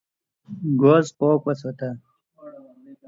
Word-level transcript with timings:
ګاز 0.81 1.05
پاک 1.19 1.41
وساته. 1.45 1.89